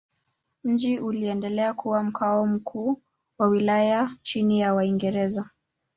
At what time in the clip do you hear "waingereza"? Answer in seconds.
4.73-5.49